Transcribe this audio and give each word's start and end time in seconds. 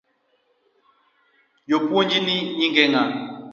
Japuonjni 1.69 2.35
nyinge 2.57 2.83
ng’a? 2.91 3.03